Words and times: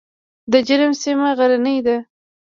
د 0.51 0.53
جرم 0.67 0.91
سیمه 1.03 1.29
غرنۍ 1.37 1.77
ده 1.85 1.97